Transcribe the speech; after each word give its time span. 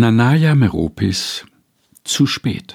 Nanaya 0.00 0.54
Meropis 0.54 1.44
zu 2.04 2.24
spät. 2.24 2.74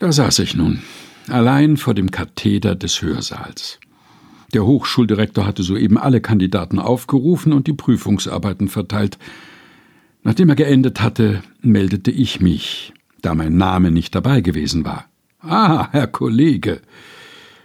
Da 0.00 0.10
saß 0.10 0.40
ich 0.40 0.56
nun, 0.56 0.82
allein 1.28 1.76
vor 1.76 1.94
dem 1.94 2.10
Katheder 2.10 2.74
des 2.74 3.00
Hörsaals. 3.00 3.78
Der 4.54 4.66
Hochschuldirektor 4.66 5.46
hatte 5.46 5.62
soeben 5.62 5.98
alle 5.98 6.20
Kandidaten 6.20 6.80
aufgerufen 6.80 7.52
und 7.52 7.68
die 7.68 7.74
Prüfungsarbeiten 7.74 8.66
verteilt. 8.66 9.18
Nachdem 10.24 10.48
er 10.48 10.56
geendet 10.56 11.00
hatte, 11.00 11.44
meldete 11.60 12.10
ich 12.10 12.40
mich, 12.40 12.92
da 13.22 13.36
mein 13.36 13.56
Name 13.56 13.92
nicht 13.92 14.16
dabei 14.16 14.40
gewesen 14.40 14.84
war. 14.84 15.04
Ah, 15.38 15.90
Herr 15.92 16.08
Kollege, 16.08 16.80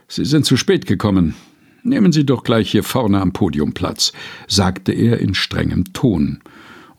Sie 0.07 0.25
sind 0.25 0.45
zu 0.45 0.55
spät 0.55 0.85
gekommen. 0.85 1.33
Nehmen 1.81 2.11
Sie 2.11 2.27
doch 2.27 2.43
gleich 2.43 2.69
hier 2.69 2.83
vorne 2.83 3.19
am 3.19 3.33
Podium 3.33 3.73
Platz, 3.73 4.13
sagte 4.47 4.91
er 4.91 5.19
in 5.19 5.33
strengem 5.33 5.93
Ton 5.93 6.41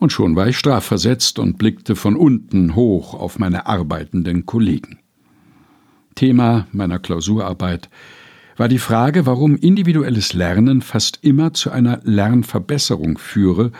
und 0.01 0.11
schon 0.11 0.35
war 0.35 0.47
ich 0.47 0.57
strafversetzt 0.57 1.37
und 1.37 1.59
blickte 1.59 1.95
von 1.95 2.15
unten 2.15 2.73
hoch 2.73 3.13
auf 3.13 3.37
meine 3.37 3.67
arbeitenden 3.67 4.47
Kollegen. 4.47 4.97
Thema 6.15 6.65
meiner 6.71 6.97
Klausurarbeit 6.97 7.87
war 8.57 8.67
die 8.67 8.79
Frage, 8.79 9.27
warum 9.27 9.55
individuelles 9.55 10.33
Lernen 10.33 10.81
fast 10.81 11.19
immer 11.21 11.53
zu 11.53 11.69
einer 11.69 12.01
Lernverbesserung 12.03 13.19
führe, 13.19 13.71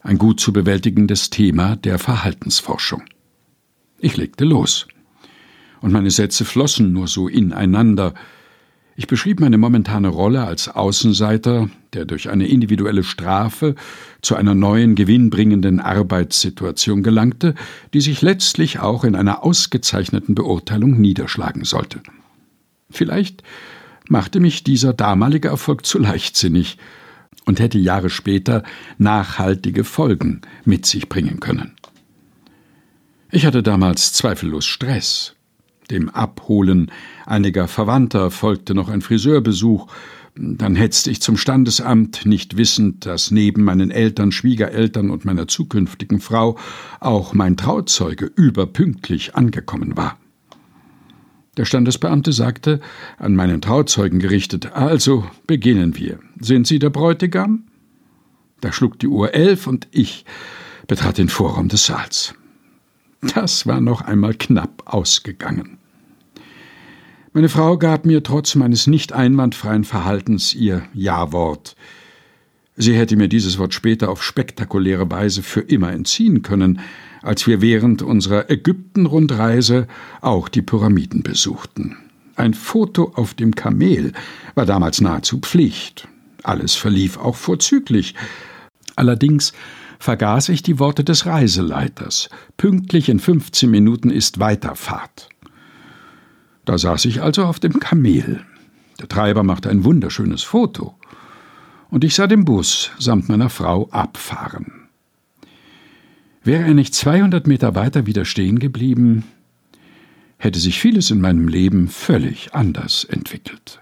ein 0.00 0.16
gut 0.16 0.40
zu 0.40 0.54
bewältigendes 0.54 1.28
Thema 1.28 1.76
der 1.76 1.98
Verhaltensforschung. 1.98 3.02
Ich 3.98 4.16
legte 4.16 4.46
los. 4.46 4.88
Und 5.82 5.92
meine 5.92 6.10
Sätze 6.10 6.46
flossen 6.46 6.94
nur 6.94 7.06
so 7.06 7.28
ineinander, 7.28 8.14
ich 9.00 9.06
beschrieb 9.06 9.40
meine 9.40 9.56
momentane 9.56 10.08
Rolle 10.08 10.44
als 10.44 10.68
Außenseiter, 10.68 11.70
der 11.94 12.04
durch 12.04 12.28
eine 12.28 12.46
individuelle 12.46 13.02
Strafe 13.02 13.74
zu 14.20 14.36
einer 14.36 14.54
neuen 14.54 14.94
gewinnbringenden 14.94 15.80
Arbeitssituation 15.80 17.02
gelangte, 17.02 17.54
die 17.94 18.02
sich 18.02 18.20
letztlich 18.20 18.80
auch 18.80 19.04
in 19.04 19.16
einer 19.16 19.42
ausgezeichneten 19.42 20.34
Beurteilung 20.34 21.00
niederschlagen 21.00 21.64
sollte. 21.64 22.02
Vielleicht 22.90 23.42
machte 24.06 24.38
mich 24.38 24.64
dieser 24.64 24.92
damalige 24.92 25.48
Erfolg 25.48 25.86
zu 25.86 25.98
leichtsinnig 25.98 26.76
und 27.46 27.58
hätte 27.58 27.78
Jahre 27.78 28.10
später 28.10 28.64
nachhaltige 28.98 29.84
Folgen 29.84 30.42
mit 30.66 30.84
sich 30.84 31.08
bringen 31.08 31.40
können. 31.40 31.72
Ich 33.30 33.46
hatte 33.46 33.62
damals 33.62 34.12
zweifellos 34.12 34.66
Stress, 34.66 35.36
dem 35.90 36.08
Abholen 36.08 36.90
einiger 37.26 37.68
Verwandter 37.68 38.30
folgte 38.30 38.74
noch 38.74 38.88
ein 38.88 39.02
Friseurbesuch, 39.02 39.86
dann 40.36 40.76
hetzte 40.76 41.10
ich 41.10 41.20
zum 41.20 41.36
Standesamt, 41.36 42.24
nicht 42.24 42.56
wissend, 42.56 43.04
dass 43.04 43.30
neben 43.30 43.64
meinen 43.64 43.90
Eltern, 43.90 44.32
Schwiegereltern 44.32 45.10
und 45.10 45.24
meiner 45.24 45.48
zukünftigen 45.48 46.20
Frau 46.20 46.56
auch 47.00 47.34
mein 47.34 47.56
Trauzeuge 47.56 48.26
überpünktlich 48.26 49.34
angekommen 49.34 49.96
war. 49.96 50.18
Der 51.56 51.64
Standesbeamte 51.64 52.32
sagte, 52.32 52.80
an 53.18 53.34
meinen 53.34 53.60
Trauzeugen 53.60 54.20
gerichtet, 54.20 54.72
also 54.72 55.26
beginnen 55.46 55.96
wir. 55.96 56.20
Sind 56.38 56.66
Sie 56.66 56.78
der 56.78 56.90
Bräutigam? 56.90 57.64
Da 58.60 58.72
schlug 58.72 58.98
die 58.98 59.08
Uhr 59.08 59.34
elf 59.34 59.66
und 59.66 59.88
ich 59.90 60.24
betrat 60.86 61.18
den 61.18 61.28
Vorraum 61.28 61.68
des 61.68 61.86
Saals. 61.86 62.34
Das 63.34 63.66
war 63.66 63.80
noch 63.80 64.00
einmal 64.00 64.34
knapp 64.34 64.84
ausgegangen. 64.86 65.79
Meine 67.32 67.48
Frau 67.48 67.78
gab 67.78 68.06
mir 68.06 68.24
trotz 68.24 68.56
meines 68.56 68.88
nicht 68.88 69.12
einwandfreien 69.12 69.84
Verhaltens 69.84 70.52
ihr 70.52 70.82
Ja-Wort. 70.92 71.76
Sie 72.76 72.96
hätte 72.96 73.14
mir 73.14 73.28
dieses 73.28 73.56
Wort 73.56 73.72
später 73.72 74.08
auf 74.08 74.24
spektakuläre 74.24 75.08
Weise 75.12 75.44
für 75.44 75.60
immer 75.60 75.92
entziehen 75.92 76.42
können, 76.42 76.80
als 77.22 77.46
wir 77.46 77.60
während 77.60 78.02
unserer 78.02 78.50
Ägypten-Rundreise 78.50 79.86
auch 80.20 80.48
die 80.48 80.62
Pyramiden 80.62 81.22
besuchten. 81.22 81.96
Ein 82.34 82.52
Foto 82.52 83.12
auf 83.14 83.34
dem 83.34 83.54
Kamel 83.54 84.12
war 84.56 84.66
damals 84.66 85.00
nahezu 85.00 85.38
Pflicht. 85.38 86.08
Alles 86.42 86.74
verlief 86.74 87.16
auch 87.16 87.36
vorzüglich. 87.36 88.16
Allerdings 88.96 89.52
vergaß 90.00 90.48
ich 90.48 90.64
die 90.64 90.80
Worte 90.80 91.04
des 91.04 91.26
Reiseleiters. 91.26 92.28
Pünktlich 92.56 93.08
in 93.08 93.20
15 93.20 93.70
Minuten 93.70 94.10
ist 94.10 94.40
Weiterfahrt. 94.40 95.28
Da 96.70 96.78
saß 96.78 97.06
ich 97.06 97.20
also 97.20 97.46
auf 97.46 97.58
dem 97.58 97.80
Kamel. 97.80 98.44
Der 99.00 99.08
Treiber 99.08 99.42
machte 99.42 99.68
ein 99.70 99.82
wunderschönes 99.82 100.44
Foto. 100.44 100.94
Und 101.88 102.04
ich 102.04 102.14
sah 102.14 102.28
den 102.28 102.44
Bus 102.44 102.92
samt 102.96 103.28
meiner 103.28 103.50
Frau 103.50 103.88
abfahren. 103.90 104.86
Wäre 106.44 106.62
er 106.62 106.74
nicht 106.74 106.94
200 106.94 107.48
Meter 107.48 107.74
weiter 107.74 108.06
wieder 108.06 108.24
stehen 108.24 108.60
geblieben, 108.60 109.24
hätte 110.38 110.60
sich 110.60 110.78
vieles 110.78 111.10
in 111.10 111.20
meinem 111.20 111.48
Leben 111.48 111.88
völlig 111.88 112.54
anders 112.54 113.02
entwickelt. 113.02 113.80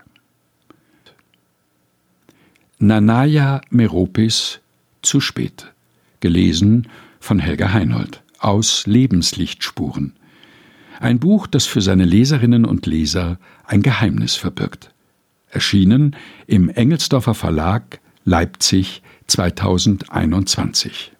Nanaya 2.78 3.60
Meropis 3.68 4.60
Zu 5.02 5.20
spät. 5.20 5.74
Gelesen 6.20 6.88
von 7.20 7.38
Helga 7.38 7.70
Heinold 7.70 8.22
aus 8.38 8.86
Lebenslichtspuren 8.86 10.14
ein 11.00 11.18
Buch, 11.18 11.46
das 11.46 11.66
für 11.66 11.80
seine 11.80 12.04
Leserinnen 12.04 12.64
und 12.64 12.86
Leser 12.86 13.38
ein 13.64 13.82
Geheimnis 13.82 14.36
verbirgt. 14.36 14.92
Erschienen 15.50 16.16
im 16.46 16.68
Engelsdorfer 16.68 17.34
Verlag 17.34 18.00
Leipzig 18.24 19.02
2021. 19.26 21.12